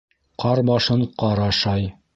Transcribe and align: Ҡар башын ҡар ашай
Ҡар 0.45 0.61
башын 0.71 1.05
ҡар 1.25 1.47
ашай 1.51 1.91